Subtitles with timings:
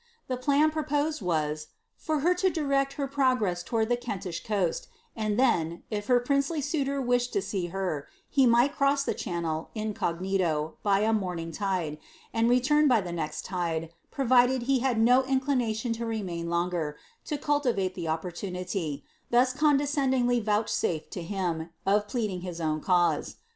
[0.27, 5.37] The plan proposed was, for her to direct her progress towards the Kentish coast, and
[5.39, 10.73] then, if her princely suitor wished to see her, he might cross the channel, incognito,
[10.81, 11.99] by a morning tide,
[12.33, 17.37] and return by the next tide, provided he had no inclination to remain longer, to
[17.37, 23.35] cultivate the opportunity, thus condescendingly vouchsafed to him, of pleading his own cause.'